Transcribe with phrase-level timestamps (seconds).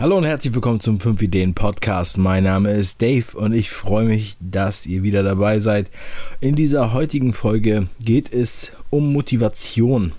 [0.00, 2.18] Hallo und herzlich willkommen zum 5 Ideen Podcast.
[2.18, 5.90] Mein Name ist Dave und ich freue mich, dass ihr wieder dabei seid.
[6.38, 10.12] In dieser heutigen Folge geht es um Motivation.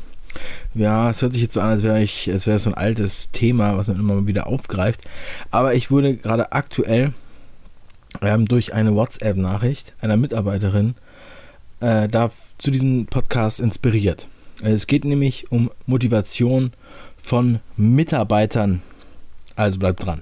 [0.76, 3.32] Ja, es hört sich jetzt so an, als wäre ich, es wäre so ein altes
[3.32, 5.00] Thema, was man immer wieder aufgreift.
[5.50, 7.14] Aber ich wurde gerade aktuell
[8.22, 10.96] ähm, durch eine WhatsApp-Nachricht einer Mitarbeiterin
[11.80, 14.28] äh, da zu diesem Podcast inspiriert.
[14.62, 16.74] Es geht nämlich um Motivation
[17.18, 18.82] von Mitarbeitern
[19.60, 20.22] also bleibt dran.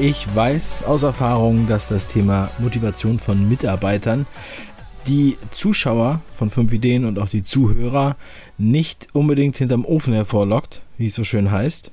[0.00, 4.26] Ich weiß aus Erfahrung, dass das Thema Motivation von Mitarbeitern
[5.08, 8.16] die Zuschauer von 5 Ideen und auch die Zuhörer
[8.58, 11.90] nicht unbedingt hinterm Ofen hervorlockt, wie es so schön heißt.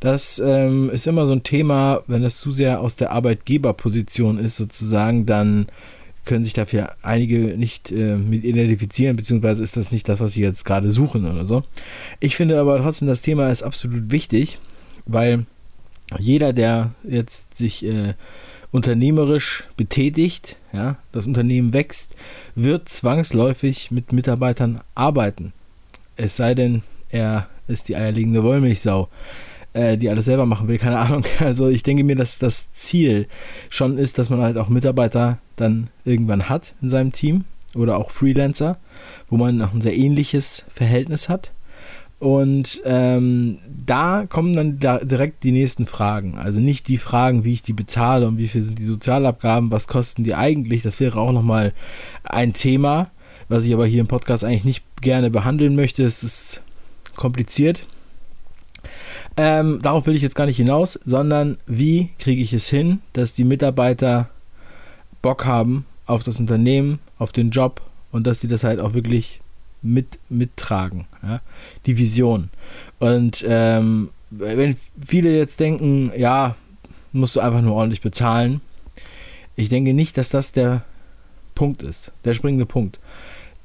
[0.00, 4.56] Das ähm, ist immer so ein Thema, wenn es zu sehr aus der Arbeitgeberposition ist,
[4.56, 5.66] sozusagen, dann
[6.26, 10.42] können sich dafür einige nicht äh, mit identifizieren, beziehungsweise ist das nicht das, was sie
[10.42, 11.64] jetzt gerade suchen oder so.
[12.20, 14.58] Ich finde aber trotzdem, das Thema ist absolut wichtig,
[15.06, 15.46] weil
[16.18, 18.14] jeder, der jetzt sich äh,
[18.70, 22.14] unternehmerisch betätigt, ja, das Unternehmen wächst,
[22.54, 25.52] wird zwangsläufig mit Mitarbeitern arbeiten.
[26.16, 29.08] Es sei denn, er ist die eierlegende Wollmilchsau
[29.76, 31.24] äh, die alles selber machen will, keine Ahnung.
[31.38, 33.28] Also ich denke mir, dass das Ziel
[33.68, 38.10] schon ist, dass man halt auch Mitarbeiter dann irgendwann hat in seinem Team oder auch
[38.10, 38.78] Freelancer,
[39.28, 41.52] wo man noch ein sehr ähnliches Verhältnis hat.
[42.18, 46.38] Und ähm, da kommen dann da direkt die nächsten Fragen.
[46.38, 49.86] Also nicht die Fragen, wie ich die bezahle und wie viel sind die Sozialabgaben, was
[49.86, 50.80] kosten die eigentlich.
[50.80, 51.74] Das wäre auch nochmal
[52.24, 53.10] ein Thema,
[53.50, 56.04] was ich aber hier im Podcast eigentlich nicht gerne behandeln möchte.
[56.04, 56.62] Es ist
[57.16, 57.86] kompliziert.
[59.36, 63.34] Ähm, darauf will ich jetzt gar nicht hinaus, sondern wie kriege ich es hin, dass
[63.34, 64.30] die Mitarbeiter
[65.20, 69.40] Bock haben auf das Unternehmen, auf den Job und dass sie das halt auch wirklich
[69.82, 71.06] mit, mittragen.
[71.22, 71.40] Ja?
[71.84, 72.48] Die Vision.
[72.98, 76.56] Und ähm, wenn viele jetzt denken, ja,
[77.12, 78.60] musst du einfach nur ordentlich bezahlen,
[79.54, 80.84] ich denke nicht, dass das der
[81.54, 83.00] Punkt ist, der springende Punkt.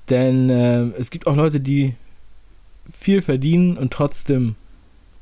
[0.09, 1.95] Denn äh, es gibt auch Leute, die
[2.91, 4.55] viel verdienen und trotzdem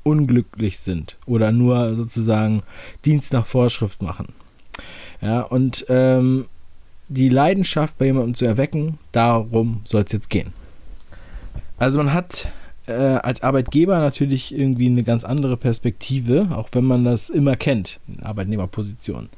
[0.04, 2.64] unglücklich sind oder nur sozusagen
[3.06, 4.34] Dienst nach Vorschrift machen.
[5.22, 6.46] Ja, und ähm,
[7.10, 10.54] die Leidenschaft bei jemandem zu erwecken, darum soll es jetzt gehen.
[11.78, 12.52] Also man hat
[12.88, 18.00] äh, als Arbeitgeber natürlich irgendwie eine ganz andere Perspektive, auch wenn man das immer kennt,
[18.08, 19.30] in Arbeitnehmerposition.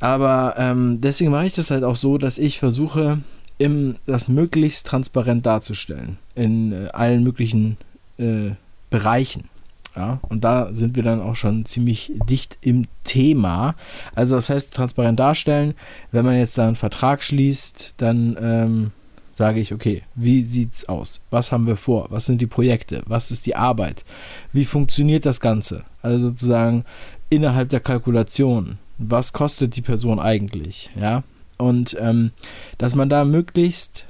[0.00, 3.20] Aber ähm, deswegen mache ich das halt auch so, dass ich versuche,
[3.58, 7.76] im, das möglichst transparent darzustellen in äh, allen möglichen
[8.18, 8.50] äh,
[8.94, 9.48] Bereichen.
[9.96, 13.74] Ja, und da sind wir dann auch schon ziemlich dicht im Thema.
[14.14, 15.74] Also das heißt, transparent darstellen,
[16.12, 18.90] wenn man jetzt da einen Vertrag schließt, dann ähm,
[19.32, 21.20] sage ich, okay, wie sieht's aus?
[21.30, 22.06] Was haben wir vor?
[22.10, 23.02] Was sind die Projekte?
[23.06, 24.04] Was ist die Arbeit?
[24.52, 25.84] Wie funktioniert das Ganze?
[26.02, 26.84] Also sozusagen
[27.30, 28.78] innerhalb der Kalkulation.
[28.98, 30.90] Was kostet die Person eigentlich?
[31.00, 31.24] Ja,
[31.58, 32.30] und ähm,
[32.78, 34.06] dass man da möglichst,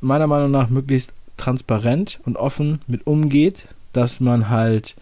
[0.00, 4.96] meiner Meinung nach, möglichst transparent und offen mit umgeht, dass man halt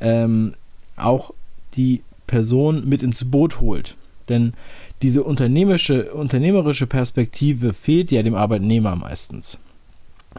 [0.00, 0.54] ähm,
[0.96, 1.32] auch
[1.74, 3.96] die Person mit ins Boot holt.
[4.28, 4.54] Denn
[5.02, 9.58] diese unternehmerische, unternehmerische Perspektive fehlt ja dem Arbeitnehmer meistens.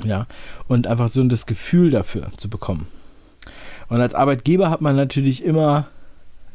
[0.04, 0.28] Ja,
[0.68, 2.88] und einfach so das Gefühl dafür zu bekommen.
[3.88, 5.88] Und als Arbeitgeber hat man natürlich immer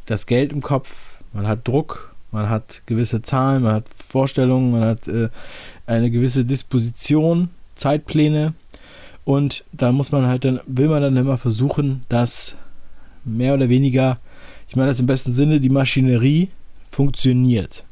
[0.07, 0.93] das Geld im Kopf,
[1.33, 5.29] man hat Druck, man hat gewisse Zahlen, man hat Vorstellungen, man hat äh,
[5.87, 8.55] eine gewisse Disposition, Zeitpläne
[9.25, 12.57] und da muss man halt dann, will man dann immer versuchen, dass
[13.25, 14.19] mehr oder weniger,
[14.69, 16.51] ich meine das im besten Sinne, die Maschinerie
[16.89, 17.85] funktioniert.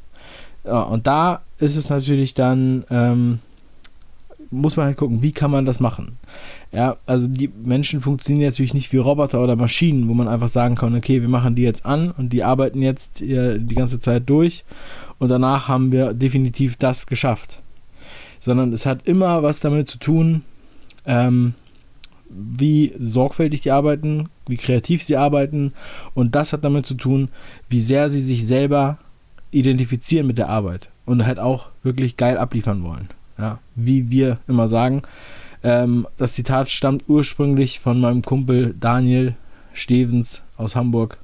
[0.65, 3.39] Ja, und da ist es natürlich dann, ähm,
[4.51, 6.17] muss man halt gucken, wie kann man das machen.
[6.71, 10.75] Ja, also die Menschen funktionieren natürlich nicht wie Roboter oder Maschinen, wo man einfach sagen
[10.75, 14.65] kann, okay, wir machen die jetzt an und die arbeiten jetzt die ganze Zeit durch
[15.19, 17.61] und danach haben wir definitiv das geschafft.
[18.39, 20.43] Sondern es hat immer was damit zu tun,
[21.05, 21.53] ähm,
[22.29, 25.73] wie sorgfältig die arbeiten, wie kreativ sie arbeiten.
[26.13, 27.29] Und das hat damit zu tun,
[27.69, 28.99] wie sehr sie sich selber
[29.51, 33.09] identifizieren mit der Arbeit und halt auch wirklich geil abliefern wollen.
[33.37, 35.01] Ja, wie wir immer sagen.
[35.63, 39.35] Ähm, das Zitat stammt ursprünglich von meinem Kumpel Daniel
[39.73, 41.17] Stevens aus Hamburg.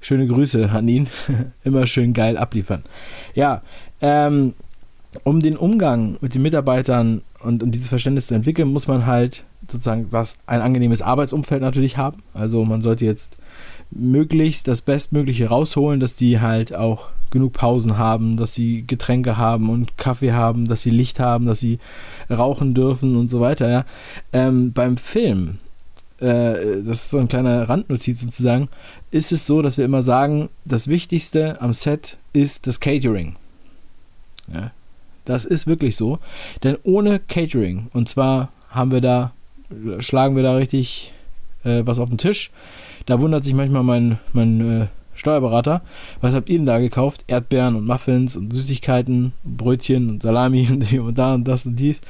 [0.00, 1.08] Schöne Grüße an ihn.
[1.64, 2.84] immer schön geil abliefern.
[3.34, 3.62] Ja,
[4.00, 4.54] ähm,
[5.24, 9.44] um den Umgang mit den Mitarbeitern und, und dieses Verständnis zu entwickeln, muss man halt
[9.70, 12.22] sozusagen was ein angenehmes Arbeitsumfeld natürlich haben.
[12.34, 13.36] Also man sollte jetzt
[13.90, 19.70] möglichst das Bestmögliche rausholen, dass die halt auch genug Pausen haben, dass sie Getränke haben
[19.70, 21.78] und Kaffee haben, dass sie Licht haben, dass sie
[22.30, 23.68] rauchen dürfen und so weiter.
[23.68, 23.84] Ja.
[24.32, 25.58] Ähm, beim Film,
[26.18, 28.68] äh, das ist so ein kleiner Randnotiz sozusagen,
[29.10, 33.36] ist es so, dass wir immer sagen, das Wichtigste am Set ist das Catering.
[34.52, 34.70] Ja.
[35.26, 36.18] Das ist wirklich so,
[36.62, 39.32] denn ohne Catering, und zwar haben wir da,
[39.98, 41.12] schlagen wir da richtig
[41.64, 42.50] äh, was auf den Tisch,
[43.04, 45.82] da wundert sich manchmal mein, mein äh, Steuerberater,
[46.20, 47.24] was habt ihr denn da gekauft?
[47.26, 52.00] Erdbeeren und Muffins und Süßigkeiten, Brötchen und Salami und, und da und das und dies.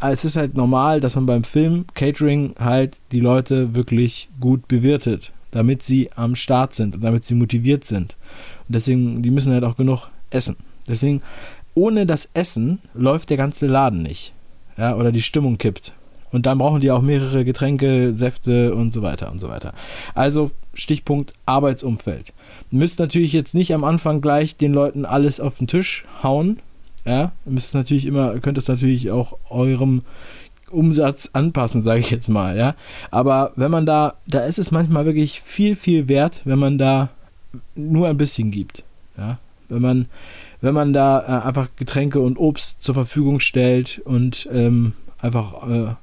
[0.00, 5.32] Es ist halt normal, dass man beim Film Catering halt die Leute wirklich gut bewirtet,
[5.50, 8.16] damit sie am Start sind und damit sie motiviert sind.
[8.68, 10.56] Und deswegen, die müssen halt auch genug essen.
[10.88, 11.22] Deswegen,
[11.74, 14.32] ohne das Essen läuft der ganze Laden nicht.
[14.76, 15.92] Ja, oder die Stimmung kippt.
[16.30, 19.74] Und dann brauchen die auch mehrere Getränke, Säfte und so weiter und so weiter.
[20.14, 22.32] Also Stichpunkt Arbeitsumfeld.
[22.70, 26.58] Müsst natürlich jetzt nicht am Anfang gleich den Leuten alles auf den Tisch hauen.
[27.04, 30.02] Ja, müsst natürlich immer, könnt es natürlich auch eurem
[30.70, 32.74] Umsatz anpassen, sage ich jetzt mal, ja.
[33.10, 37.10] Aber wenn man da, da ist es manchmal wirklich viel, viel wert, wenn man da
[37.74, 38.84] nur ein bisschen gibt.
[39.18, 39.38] Ja,
[39.68, 40.06] wenn man,
[40.62, 45.94] wenn man da äh, einfach Getränke und Obst zur Verfügung stellt und ähm, einfach äh,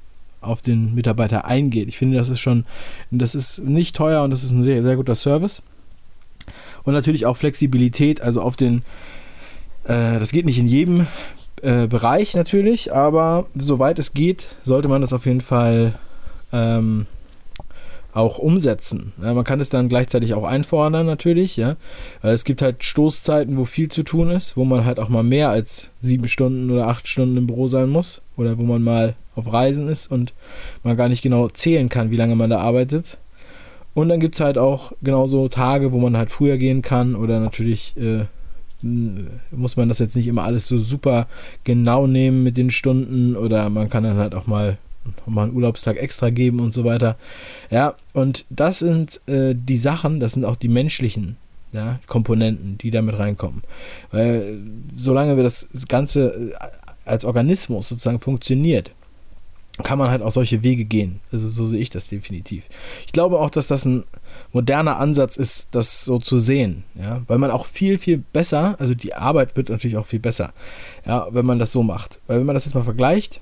[0.41, 1.87] auf den Mitarbeiter eingeht.
[1.87, 2.65] Ich finde, das ist schon,
[3.09, 5.63] das ist nicht teuer und das ist ein sehr, sehr guter Service.
[6.83, 8.83] Und natürlich auch Flexibilität, also auf den,
[9.85, 11.07] äh, das geht nicht in jedem
[11.61, 15.97] äh, Bereich natürlich, aber soweit es geht, sollte man das auf jeden Fall
[16.51, 17.05] ähm,
[18.13, 19.13] auch umsetzen.
[19.21, 21.75] Ja, man kann es dann gleichzeitig auch einfordern natürlich, ja.
[22.21, 25.23] Weil es gibt halt Stoßzeiten, wo viel zu tun ist, wo man halt auch mal
[25.23, 28.21] mehr als sieben Stunden oder acht Stunden im Büro sein muss.
[28.35, 30.33] Oder wo man mal auf Reisen ist und
[30.83, 33.17] man gar nicht genau zählen kann, wie lange man da arbeitet.
[33.93, 37.39] Und dann gibt es halt auch genauso Tage, wo man halt früher gehen kann oder
[37.39, 38.25] natürlich äh,
[38.81, 41.27] muss man das jetzt nicht immer alles so super
[41.63, 44.77] genau nehmen mit den Stunden oder man kann dann halt auch mal
[45.25, 47.17] mal einen Urlaubstag extra geben und so weiter.
[47.69, 51.37] Ja, und das sind äh, die Sachen, das sind auch die menschlichen
[51.71, 53.63] ja, Komponenten, die damit reinkommen.
[54.11, 54.59] Weil
[54.95, 56.53] solange wir das Ganze äh,
[57.05, 58.91] als Organismus sozusagen funktioniert,
[59.83, 61.19] kann man halt auch solche Wege gehen.
[61.31, 62.65] Also so sehe ich das definitiv.
[63.05, 64.03] Ich glaube auch, dass das ein
[64.51, 68.93] moderner Ansatz ist, das so zu sehen, ja, weil man auch viel, viel besser, also
[68.93, 70.53] die Arbeit wird natürlich auch viel besser,
[71.05, 72.19] ja, wenn man das so macht.
[72.27, 73.41] Weil wenn man das jetzt mal vergleicht,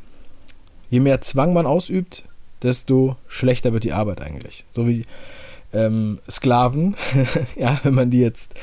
[0.89, 2.23] je mehr Zwang man ausübt,
[2.61, 4.65] desto schlechter wird die Arbeit eigentlich.
[4.71, 5.05] So wie
[5.73, 6.95] ähm, Sklaven,
[7.55, 8.53] ja, wenn man die jetzt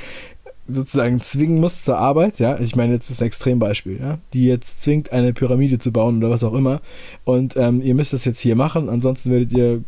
[0.67, 4.81] sozusagen zwingen muss zur Arbeit, ja, ich meine, jetzt ist ein Extrembeispiel, ja, die jetzt
[4.81, 6.81] zwingt, eine Pyramide zu bauen oder was auch immer
[7.25, 9.85] und ähm, ihr müsst das jetzt hier machen, ansonsten werdet ihr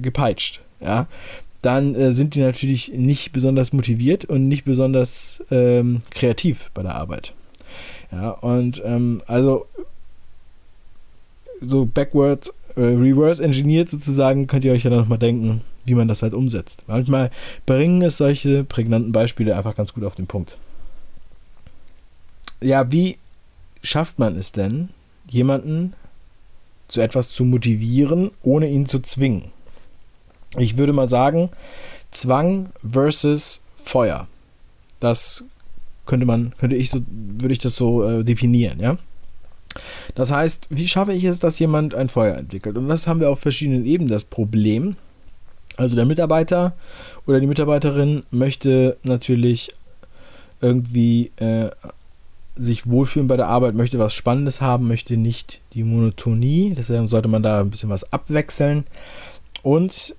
[0.00, 1.06] gepeitscht, ja,
[1.60, 6.94] dann äh, sind die natürlich nicht besonders motiviert und nicht besonders ähm, kreativ bei der
[6.94, 7.34] Arbeit.
[8.12, 9.66] Ja, und ähm, also
[11.60, 16.08] so backward, äh, reverse engineert sozusagen, könnt ihr euch ja dann nochmal denken, wie man
[16.08, 16.82] das halt umsetzt.
[16.86, 17.30] Manchmal
[17.66, 20.56] bringen es solche prägnanten Beispiele einfach ganz gut auf den Punkt.
[22.62, 23.18] Ja, wie
[23.82, 24.88] schafft man es denn,
[25.28, 25.92] jemanden
[26.88, 29.52] zu etwas zu motivieren, ohne ihn zu zwingen?
[30.56, 31.50] Ich würde mal sagen,
[32.10, 34.28] Zwang versus Feuer.
[35.00, 35.44] Das
[36.06, 38.96] könnte man, könnte ich so, würde ich das so äh, definieren, ja.
[40.14, 42.76] Das heißt, wie schaffe ich es, dass jemand ein Feuer entwickelt?
[42.76, 44.96] Und das haben wir auf verschiedenen Ebenen das Problem.
[45.76, 46.74] Also der Mitarbeiter
[47.26, 49.74] oder die Mitarbeiterin möchte natürlich
[50.60, 51.70] irgendwie äh,
[52.56, 56.74] sich wohlfühlen bei der Arbeit, möchte was Spannendes haben, möchte nicht die Monotonie.
[56.76, 58.84] Deshalb sollte man da ein bisschen was abwechseln.
[59.62, 60.14] Und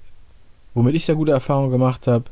[0.74, 2.26] womit ich sehr gute Erfahrungen gemacht habe,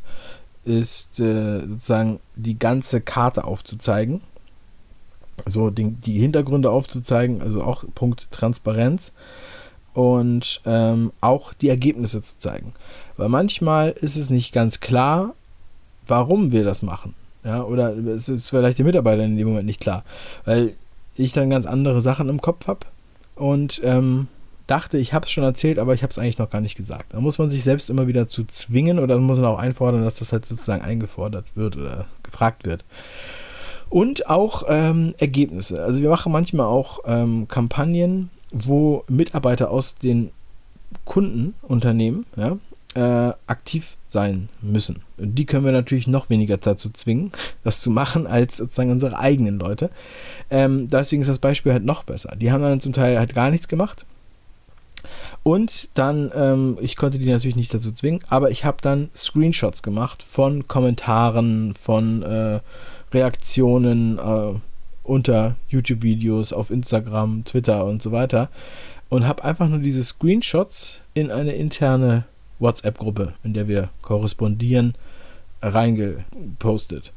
[0.65, 4.21] ist äh, sozusagen die ganze Karte aufzuzeigen
[5.45, 9.11] so den, die Hintergründe aufzuzeigen, also auch Punkt Transparenz
[9.93, 12.73] und ähm, auch die Ergebnisse zu zeigen.
[13.17, 15.33] Weil manchmal ist es nicht ganz klar,
[16.07, 17.15] warum wir das machen.
[17.43, 20.03] Ja, oder es ist vielleicht den Mitarbeitern in dem Moment nicht klar,
[20.45, 20.73] weil
[21.15, 22.87] ich dann ganz andere Sachen im Kopf habe
[23.35, 24.27] und ähm,
[24.67, 27.13] dachte, ich habe es schon erzählt, aber ich habe es eigentlich noch gar nicht gesagt.
[27.13, 30.19] Da muss man sich selbst immer wieder zu zwingen oder muss man auch einfordern, dass
[30.19, 32.85] das halt sozusagen eingefordert wird oder gefragt wird.
[33.89, 35.83] Und auch ähm, Ergebnisse.
[35.83, 40.31] Also wir machen manchmal auch ähm, Kampagnen, wo Mitarbeiter aus den
[41.05, 42.57] Kundenunternehmen ja,
[42.95, 45.01] äh, aktiv sein müssen.
[45.17, 47.31] Und die können wir natürlich noch weniger dazu zwingen,
[47.63, 49.89] das zu machen, als sozusagen unsere eigenen Leute.
[50.49, 52.35] Ähm, deswegen ist das Beispiel halt noch besser.
[52.35, 54.05] Die haben dann zum Teil halt gar nichts gemacht.
[55.41, 59.83] Und dann, ähm, ich konnte die natürlich nicht dazu zwingen, aber ich habe dann Screenshots
[59.83, 62.59] gemacht von Kommentaren, von äh,
[63.13, 64.59] Reaktionen äh,
[65.03, 68.49] unter YouTube-Videos, auf Instagram, Twitter und so weiter.
[69.09, 72.25] Und habe einfach nur diese Screenshots in eine interne
[72.59, 74.95] WhatsApp-Gruppe, in der wir korrespondieren,
[75.61, 77.13] reingepostet.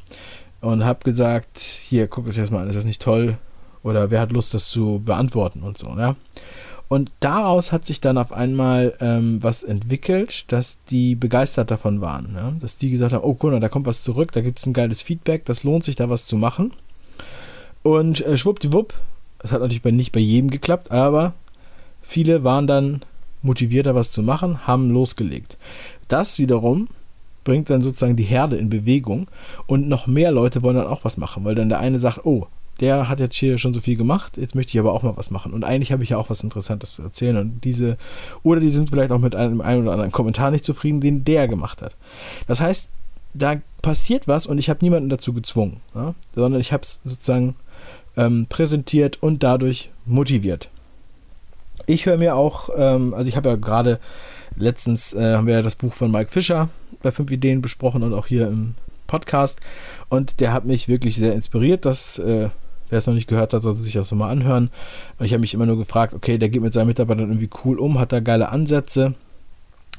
[0.61, 3.39] Und habe gesagt, hier, guckt euch das mal an, ist das nicht toll?
[3.83, 6.17] Oder wer hat Lust, das zu beantworten und so, ja.
[6.89, 12.33] Und daraus hat sich dann auf einmal ähm, was entwickelt, dass die begeistert davon waren.
[12.35, 12.53] Ja?
[12.61, 15.03] Dass die gesagt haben, oh Kunde, da kommt was zurück, da gibt es ein geiles
[15.03, 16.73] Feedback, das lohnt sich da was zu machen.
[17.83, 18.95] Und äh, schwuppdiwupp,
[19.39, 21.35] das hat natürlich bei, nicht bei jedem geklappt, aber
[22.03, 23.03] viele waren dann
[23.43, 25.57] motivierter, was zu machen, haben losgelegt.
[26.09, 26.89] Das wiederum
[27.45, 29.29] bringt dann sozusagen die Herde in Bewegung
[29.67, 32.49] und noch mehr Leute wollen dann auch was machen, weil dann der eine sagt, oh,
[32.81, 35.31] der hat jetzt hier schon so viel gemacht, jetzt möchte ich aber auch mal was
[35.31, 35.53] machen.
[35.53, 37.37] Und eigentlich habe ich ja auch was Interessantes zu erzählen.
[37.37, 37.97] Und diese,
[38.43, 41.49] oder die sind vielleicht auch mit einem, einem oder anderen Kommentar nicht zufrieden, den der
[41.49, 41.97] gemacht hat.
[42.47, 42.91] Das heißt,
[43.35, 46.15] da passiert was und ich habe niemanden dazu gezwungen, ja?
[46.35, 47.57] sondern ich habe es sozusagen
[48.17, 50.71] ähm, präsentiert und dadurch motiviert.
[51.87, 54.01] Ich höre mir auch, ähm, also ich habe ja gerade
[54.57, 56.69] letztens äh, haben wir ja das Buch von Mike Fischer
[57.03, 58.75] bei fünf Ideen besprochen und auch hier im
[59.07, 59.61] Podcast
[60.09, 61.85] und der hat mich wirklich sehr inspiriert.
[61.85, 62.49] Das äh,
[62.89, 64.71] Wer es noch nicht gehört hat, sollte sich das mal anhören.
[65.19, 67.79] Und ich habe mich immer nur gefragt, okay, der geht mit seinen Mitarbeitern irgendwie cool
[67.79, 69.15] um, hat da geile Ansätze.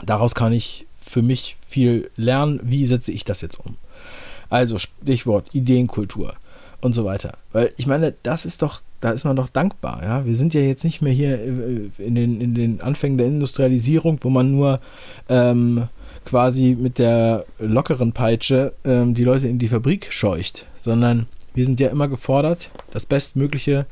[0.05, 2.59] Daraus kann ich für mich viel lernen.
[2.63, 3.75] Wie setze ich das jetzt um?
[4.49, 6.35] Also Stichwort Ideenkultur
[6.81, 7.37] und so weiter.
[7.51, 10.03] Weil ich meine, das ist doch, da ist man doch dankbar.
[10.03, 10.25] Ja?
[10.25, 14.19] Wir sind ja jetzt nicht mehr hier äh, in den, in den Anfängen der Industrialisierung,
[14.21, 14.79] wo man nur
[15.29, 15.87] ähm,
[16.25, 21.79] quasi mit der lockeren Peitsche ähm, die Leute in die Fabrik scheucht, sondern wir sind
[21.79, 23.87] ja immer gefordert, das bestmögliche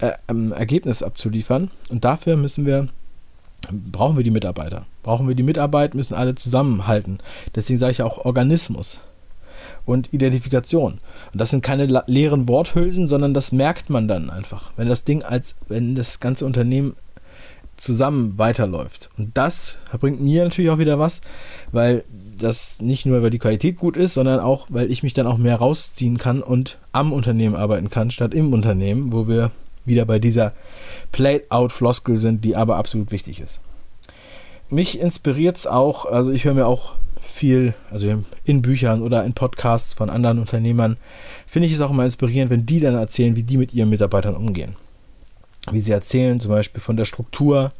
[0.00, 1.70] äh, ähm, Ergebnis abzuliefern.
[1.88, 2.88] Und dafür müssen wir,
[3.70, 4.84] brauchen wir die Mitarbeiter.
[5.04, 7.18] Brauchen wir die Mitarbeit, müssen alle zusammenhalten.
[7.54, 9.00] Deswegen sage ich auch Organismus
[9.86, 10.94] und Identifikation.
[11.32, 14.72] Und das sind keine leeren Worthülsen, sondern das merkt man dann einfach.
[14.76, 16.96] Wenn das Ding als, wenn das ganze Unternehmen
[17.76, 19.10] zusammen weiterläuft.
[19.18, 21.20] Und das bringt mir natürlich auch wieder was,
[21.72, 22.04] weil
[22.38, 25.38] das nicht nur, weil die Qualität gut ist, sondern auch, weil ich mich dann auch
[25.38, 29.50] mehr rausziehen kann und am Unternehmen arbeiten kann, statt im Unternehmen, wo wir
[29.84, 30.52] wieder bei dieser
[31.12, 33.60] Plate-out-Floskel sind, die aber absolut wichtig ist.
[34.70, 39.34] Mich inspiriert es auch, also ich höre mir auch viel, also in Büchern oder in
[39.34, 40.96] Podcasts von anderen Unternehmern,
[41.46, 44.36] finde ich es auch immer inspirierend, wenn die dann erzählen, wie die mit ihren Mitarbeitern
[44.36, 44.76] umgehen.
[45.70, 47.72] Wie sie erzählen, zum Beispiel von der Struktur,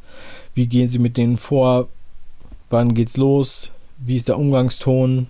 [0.53, 1.87] wie gehen sie mit denen vor,
[2.69, 5.27] wann geht's los, wie ist der Umgangston,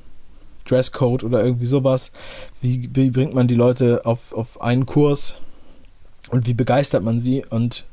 [0.66, 2.12] Dresscode oder irgendwie sowas?
[2.62, 5.36] Wie, wie bringt man die Leute auf, auf einen Kurs
[6.30, 7.46] und wie begeistert man sie?
[7.46, 7.86] Und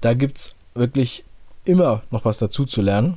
[0.00, 1.24] da gibt es wirklich
[1.64, 3.16] immer noch was dazu zu lernen.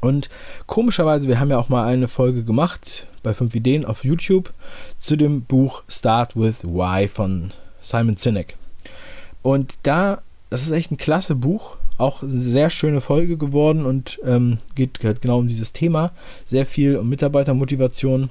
[0.00, 0.28] Und
[0.66, 4.52] komischerweise, wir haben ja auch mal eine Folge gemacht bei 5 Ideen auf YouTube
[4.98, 8.56] zu dem Buch Start with Why von Simon Sinek.
[9.44, 14.18] Und da, das ist echt ein klasse Buch auch eine sehr schöne Folge geworden und
[14.24, 16.12] ähm, geht halt genau um dieses Thema.
[16.44, 18.30] Sehr viel um Mitarbeitermotivation.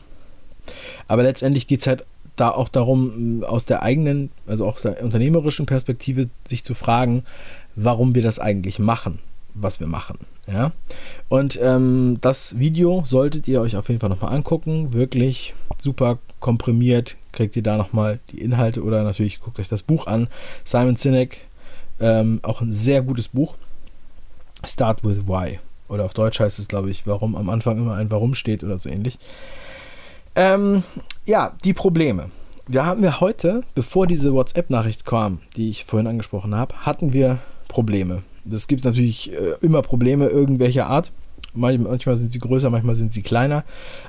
[1.07, 2.05] Aber letztendlich geht es halt
[2.35, 7.23] da auch darum, aus der eigenen, also auch aus der unternehmerischen Perspektive, sich zu fragen,
[7.75, 9.19] warum wir das eigentlich machen,
[9.53, 10.19] was wir machen.
[10.47, 10.71] Ja?
[11.29, 14.93] Und ähm, das Video solltet ihr euch auf jeden Fall nochmal angucken.
[14.93, 17.15] Wirklich super komprimiert.
[17.31, 20.27] Kriegt ihr da nochmal die Inhalte oder natürlich guckt euch das Buch an.
[20.63, 21.37] Simon Sinek,
[21.99, 23.55] ähm, auch ein sehr gutes Buch.
[24.65, 25.59] Start with Why.
[25.89, 28.77] Oder auf Deutsch heißt es, glaube ich, warum am Anfang immer ein Warum steht oder
[28.77, 29.19] so ähnlich.
[30.35, 30.83] Ähm,
[31.25, 32.31] ja, die Probleme.
[32.67, 37.39] Wir haben wir heute, bevor diese WhatsApp-Nachricht kam, die ich vorhin angesprochen habe, hatten wir
[37.67, 38.23] Probleme.
[38.51, 41.11] Es gibt natürlich äh, immer Probleme irgendwelcher Art.
[41.55, 43.63] Manchmal sind sie größer, manchmal sind sie kleiner.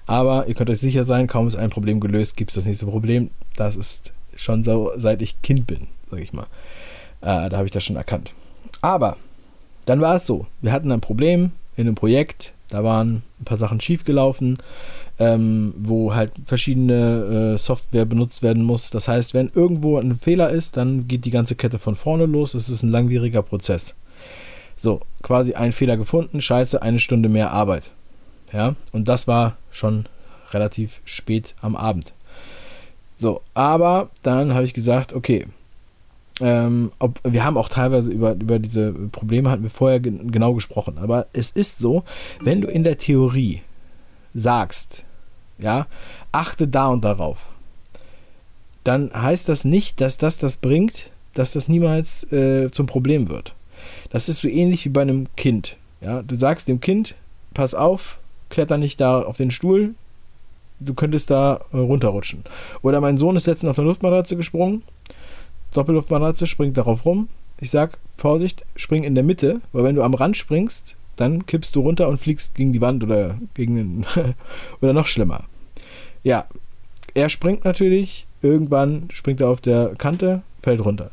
[0.06, 2.86] Aber ihr könnt euch sicher sein, kaum ist ein Problem gelöst, gibt es das nächste
[2.86, 3.30] Problem.
[3.56, 6.46] Das ist schon so, seit ich Kind bin, sage ich mal.
[7.20, 8.32] Äh, da habe ich das schon erkannt.
[8.80, 9.18] Aber
[9.84, 13.58] dann war es so, wir hatten ein Problem in einem Projekt, da waren ein paar
[13.58, 14.58] Sachen schiefgelaufen,
[15.18, 18.90] ähm, wo halt verschiedene äh, Software benutzt werden muss.
[18.90, 22.54] Das heißt, wenn irgendwo ein Fehler ist, dann geht die ganze Kette von vorne los.
[22.54, 23.94] Es ist ein langwieriger Prozess.
[24.76, 27.90] So, quasi ein Fehler gefunden, scheiße, eine Stunde mehr Arbeit.
[28.52, 30.06] Ja, und das war schon
[30.52, 32.12] relativ spät am Abend.
[33.16, 35.46] So, aber dann habe ich gesagt, okay,
[36.40, 40.54] ähm, ob, wir haben auch teilweise über, über diese Probleme hatten wir vorher gen genau
[40.54, 40.98] gesprochen.
[40.98, 42.02] Aber es ist so,
[42.40, 43.62] wenn du in der Theorie
[44.34, 45.04] sagst,
[45.58, 45.86] ja,
[46.32, 47.38] achte da und darauf,
[48.82, 53.54] dann heißt das nicht, dass das das bringt, dass das niemals äh, zum Problem wird.
[54.10, 55.76] Das ist so ähnlich wie bei einem Kind.
[56.00, 57.14] Ja, du sagst dem Kind,
[57.54, 58.18] pass auf,
[58.50, 59.94] kletter nicht da auf den Stuhl,
[60.80, 62.44] du könntest da äh, runterrutschen.
[62.82, 64.82] Oder mein Sohn ist letztens auf eine Luftmatratze gesprungen,
[65.72, 67.28] Doppelluftmatratze, springt darauf rum.
[67.60, 71.74] Ich sag, Vorsicht, spring in der Mitte, weil wenn du am Rand springst, dann kippst
[71.74, 74.06] du runter und fliegst gegen die Wand oder gegen den
[74.80, 75.44] oder noch schlimmer.
[76.22, 76.46] Ja,
[77.14, 81.10] er springt natürlich, irgendwann springt er auf der Kante, fällt runter.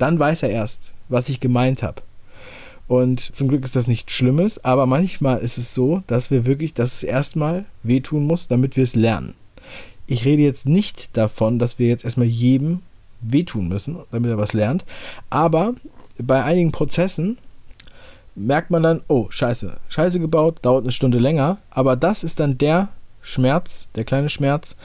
[0.00, 2.02] Dann weiß er erst, was ich gemeint habe.
[2.88, 6.72] Und zum Glück ist das nichts Schlimmes, aber manchmal ist es so, dass wir wirklich
[6.72, 9.34] das erstmal wehtun muss, damit wir es lernen.
[10.06, 12.80] Ich rede jetzt nicht davon, dass wir jetzt erstmal jedem
[13.20, 14.86] wehtun müssen, damit er was lernt,
[15.28, 15.74] aber
[16.18, 17.36] bei einigen Prozessen
[18.34, 22.56] merkt man dann, oh, scheiße, scheiße gebaut, dauert eine Stunde länger, aber das ist dann
[22.56, 22.88] der
[23.20, 24.76] Schmerz, der kleine Schmerz,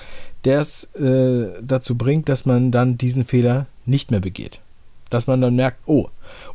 [0.43, 4.59] der es äh, dazu bringt, dass man dann diesen Fehler nicht mehr begeht
[5.09, 6.07] dass man dann merkt, oh,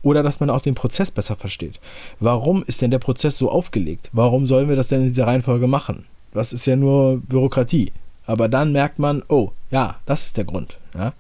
[0.03, 1.81] oder dass man auch den Prozess besser versteht.
[2.19, 4.11] Warum ist denn der Prozess so aufgelegt?
[4.13, 6.07] Warum sollen wir das denn in dieser Reihenfolge machen?
[6.33, 7.93] Das ist ja nur Bürokratie.
[8.27, 10.79] Aber dann merkt man, oh, ja, das ist der Grund.
[10.95, 11.15] Ja?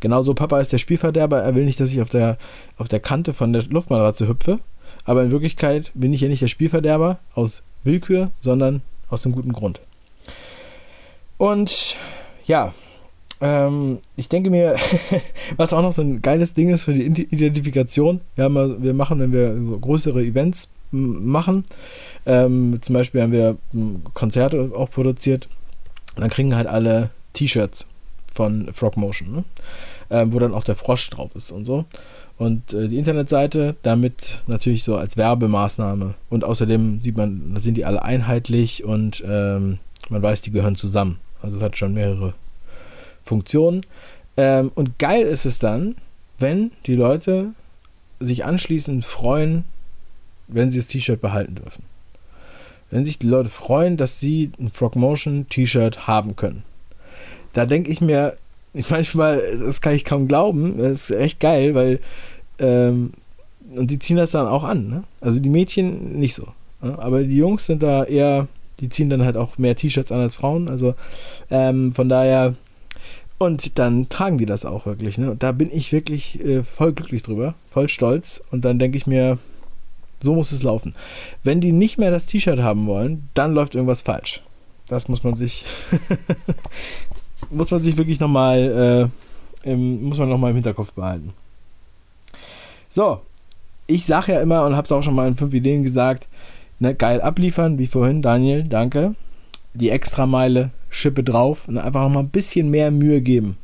[0.00, 2.38] Genauso Papa ist der Spielverderber, er will nicht, dass ich auf der,
[2.78, 4.60] auf der Kante von der Luftmatratze hüpfe.
[5.04, 9.52] Aber in Wirklichkeit bin ich ja nicht der Spielverderber aus Willkür, sondern aus einem guten
[9.52, 9.80] Grund.
[11.36, 11.96] Und
[12.46, 12.72] ja,
[13.40, 14.76] ähm, ich denke mir,
[15.56, 19.20] was auch noch so ein geiles Ding ist für die Identifikation, wir, haben, wir machen,
[19.20, 21.64] wenn wir so größere Events machen,
[22.26, 23.56] ähm, zum Beispiel haben wir
[24.14, 25.48] Konzerte auch produziert,
[26.16, 27.86] dann kriegen halt alle T-Shirts
[28.32, 29.44] von Frogmotion, ne?
[30.10, 31.84] ähm, wo dann auch der Frosch drauf ist und so.
[32.36, 36.14] Und äh, die Internetseite damit natürlich so als Werbemaßnahme.
[36.30, 40.74] Und außerdem sieht man, da sind die alle einheitlich und ähm, man weiß, die gehören
[40.74, 41.20] zusammen.
[41.42, 42.34] Also es hat schon mehrere
[43.24, 43.86] Funktionen.
[44.36, 45.96] Ähm, und geil ist es dann,
[46.38, 47.52] wenn die Leute
[48.20, 49.64] sich anschließend freuen,
[50.48, 51.84] wenn sie das T-Shirt behalten dürfen.
[52.90, 56.62] Wenn sich die Leute freuen, dass sie ein Frogmotion T-Shirt haben können.
[57.52, 58.36] Da denke ich mir,
[58.88, 62.00] manchmal, das kann ich kaum glauben, das ist echt geil, weil
[62.58, 63.12] ähm,
[63.74, 64.88] und die ziehen das dann auch an.
[64.88, 65.04] Ne?
[65.20, 66.48] Also die Mädchen nicht so.
[66.82, 66.98] Ne?
[66.98, 68.46] Aber die Jungs sind da eher,
[68.80, 70.68] die ziehen dann halt auch mehr T-Shirts an als Frauen.
[70.68, 70.94] Also
[71.50, 72.54] ähm, von daher
[73.38, 75.18] und dann tragen die das auch wirklich.
[75.18, 75.36] Ne?
[75.38, 78.42] Da bin ich wirklich äh, voll glücklich drüber, voll stolz.
[78.50, 79.38] Und dann denke ich mir,
[80.20, 80.94] so muss es laufen.
[81.42, 84.42] Wenn die nicht mehr das T-Shirt haben wollen, dann läuft irgendwas falsch.
[84.88, 85.64] Das muss man sich,
[87.50, 89.10] muss man sich wirklich nochmal,
[89.64, 91.32] äh, im, im Hinterkopf behalten.
[92.90, 93.20] So,
[93.86, 96.28] ich sage ja immer und habe es auch schon mal in fünf Ideen gesagt,
[96.78, 99.14] ne, geil abliefern, wie vorhin, Daniel, danke.
[99.74, 103.56] Die Extrameile Schippe drauf und einfach mal ein bisschen mehr Mühe geben.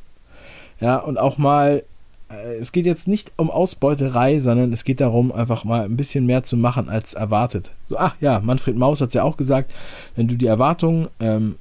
[0.80, 1.84] Ja, und auch mal,
[2.30, 6.26] äh, es geht jetzt nicht um Ausbeuterei, sondern es geht darum, einfach mal ein bisschen
[6.26, 7.70] mehr zu machen als erwartet.
[7.88, 9.72] So, ach ja, Manfred Maus hat es ja auch gesagt,
[10.16, 11.56] wenn du die Erwartungen ähm,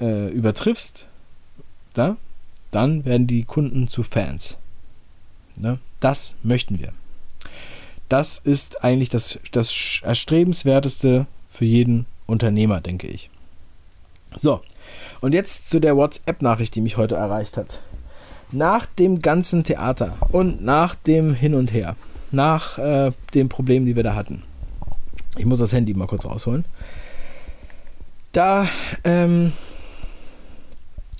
[0.00, 1.06] äh, übertriffst,
[1.94, 2.16] da,
[2.70, 4.58] dann werden die Kunden zu Fans.
[5.56, 5.78] Ne?
[6.00, 6.92] Das möchten wir.
[8.08, 13.30] Das ist eigentlich das, das Erstrebenswerteste für jeden Unternehmer, denke ich.
[14.38, 14.60] So,
[15.20, 17.80] und jetzt zu der WhatsApp-Nachricht, die mich heute erreicht hat.
[18.52, 21.96] Nach dem ganzen Theater und nach dem Hin und Her,
[22.30, 24.44] nach äh, den Problemen, die wir da hatten.
[25.36, 26.64] Ich muss das Handy mal kurz rausholen.
[28.32, 28.68] Da
[29.04, 29.52] ähm,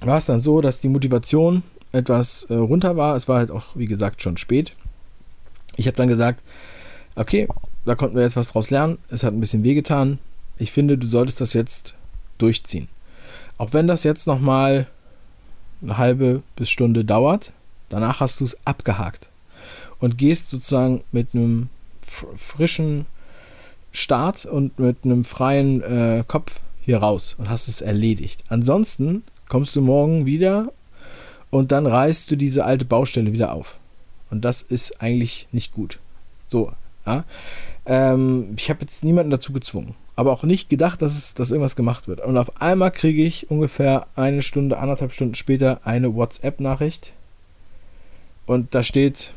[0.01, 3.17] war es dann so, dass die Motivation etwas äh, runter war.
[3.17, 4.77] Es war halt auch, wie gesagt, schon spät.
[5.77, 6.43] Ich habe dann gesagt,
[7.17, 7.49] okay,
[7.85, 8.99] da konnten wir jetzt was draus lernen.
[9.11, 10.19] Es hat ein bisschen wehgetan.
[10.57, 11.95] Ich finde, du solltest das jetzt
[12.39, 12.89] durchziehen.
[13.59, 14.87] Auch wenn das jetzt nochmal
[15.83, 17.53] eine halbe bis Stunde dauert,
[17.88, 19.29] danach hast du es abgehakt
[19.99, 21.68] und gehst sozusagen mit einem
[22.37, 23.07] frischen
[23.92, 28.44] Start und mit einem freien äh, Kopf hier raus und hast es erledigt.
[28.49, 30.73] Ansonsten kommst du morgen wieder
[31.51, 33.79] und dann reißt du diese alte Baustelle wieder auf.
[34.31, 35.99] Und das ist eigentlich nicht gut.
[36.49, 36.73] So,
[37.07, 37.25] ja.
[37.88, 41.77] Ähm, ich habe jetzt niemanden dazu gezwungen aber auch nicht gedacht, dass, es, dass irgendwas
[41.77, 42.18] gemacht wird.
[42.18, 47.12] Und auf einmal kriege ich ungefähr eine Stunde, anderthalb Stunden später eine WhatsApp-Nachricht.
[48.44, 49.33] Und da steht,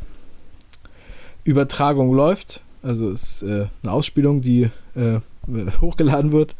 [1.43, 2.61] Übertragung läuft.
[2.81, 5.19] Also ist äh, eine Ausspielung, die äh,
[5.81, 6.55] hochgeladen wird.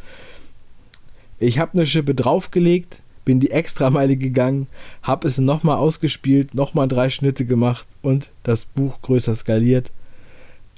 [1.40, 4.68] Ich habe eine Schippe draufgelegt, bin die Extrameile gegangen,
[5.02, 9.90] habe es nochmal ausgespielt, nochmal drei Schnitte gemacht und das Buch größer skaliert.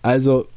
[0.02, 0.48] Also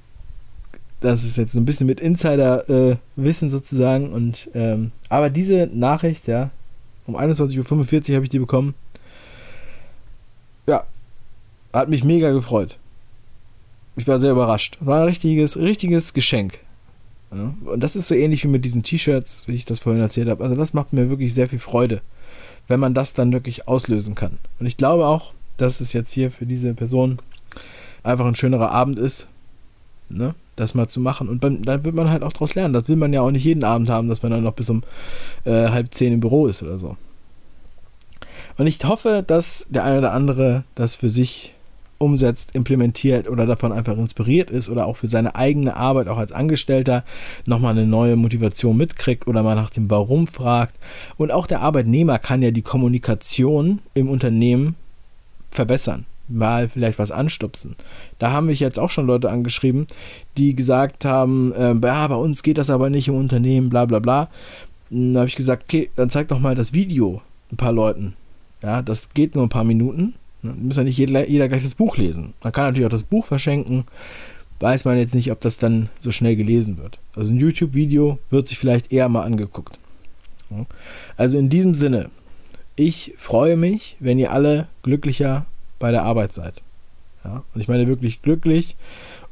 [1.00, 4.12] das ist jetzt ein bisschen mit Insider-Wissen äh, sozusagen.
[4.12, 6.50] Und, ähm, aber diese Nachricht, ja,
[7.06, 8.74] um 21.45 Uhr habe ich die bekommen.
[10.66, 10.87] Ja,
[11.72, 12.78] hat mich mega gefreut.
[13.96, 14.78] ich war sehr überrascht.
[14.80, 16.59] War ein richtiges, richtiges Geschenk.
[17.32, 17.54] Ja?
[17.64, 20.42] Und das ist so ähnlich wie mit diesen T-Shirts, wie ich das vorhin erzählt habe.
[20.42, 22.00] Also das macht mir wirklich sehr viel Freude,
[22.68, 24.38] wenn man das dann wirklich auslösen kann.
[24.59, 27.18] Und ich glaube auch, dass es jetzt hier für diese Person
[28.02, 29.26] einfach ein schönerer Abend ist,
[30.09, 30.35] ne?
[30.56, 31.28] Das mal zu machen.
[31.28, 32.74] Und dann wird man halt auch daraus lernen.
[32.74, 34.82] Das will man ja auch nicht jeden Abend haben, dass man dann noch bis um
[35.44, 36.96] äh, halb zehn im Büro ist oder so.
[38.58, 41.52] Und ich hoffe, dass der eine oder andere das für sich
[41.98, 46.32] umsetzt, implementiert oder davon einfach inspiriert ist oder auch für seine eigene Arbeit auch als
[46.32, 47.04] Angestellter
[47.46, 50.74] nochmal eine neue Motivation mitkriegt oder mal nach dem Warum fragt.
[51.16, 54.74] Und auch der Arbeitnehmer kann ja die Kommunikation im Unternehmen
[55.50, 57.76] verbessern mal vielleicht was anstupsen.
[58.18, 59.86] Da haben mich jetzt auch schon Leute angeschrieben,
[60.36, 63.98] die gesagt haben, äh, ja, bei uns geht das aber nicht im Unternehmen, bla bla
[63.98, 64.28] bla.
[64.90, 68.14] Da habe ich gesagt, okay, dann zeig doch mal das Video ein paar Leuten.
[68.62, 70.14] Ja, das geht nur ein paar Minuten
[70.46, 70.54] Ne?
[70.58, 72.34] Muss ja nicht jeder, jeder gleich das Buch lesen.
[72.42, 73.84] Man kann natürlich auch das Buch verschenken.
[74.60, 76.98] Weiß man jetzt nicht, ob das dann so schnell gelesen wird.
[77.14, 79.78] Also ein YouTube-Video wird sich vielleicht eher mal angeguckt.
[81.16, 82.10] Also in diesem Sinne,
[82.74, 85.44] ich freue mich, wenn ihr alle glücklicher
[85.78, 86.54] bei der Arbeit seid.
[87.24, 87.42] Ja?
[87.54, 88.76] Und ich meine wirklich glücklich.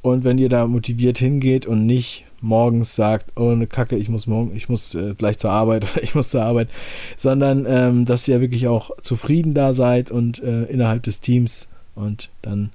[0.02, 4.26] Und wenn ihr da motiviert hingeht und nicht morgens sagt, oh eine Kacke, ich muss
[4.26, 6.68] morgen, ich muss äh, gleich zur Arbeit oder ich muss zur Arbeit,
[7.16, 12.28] sondern ähm, dass ihr wirklich auch zufrieden da seid und äh, innerhalb des Teams und
[12.42, 12.70] dann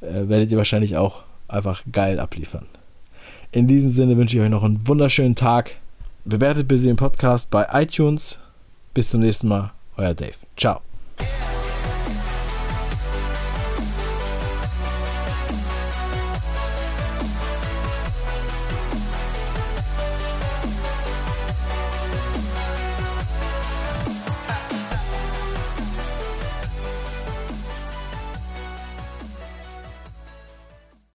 [0.00, 2.66] äh, werdet ihr wahrscheinlich auch einfach geil abliefern.
[3.50, 5.76] In diesem Sinne wünsche ich euch noch einen wunderschönen Tag.
[6.24, 8.38] Bewertet bitte den Podcast bei iTunes.
[8.92, 10.34] Bis zum nächsten Mal, euer Dave.
[10.56, 10.87] Ciao.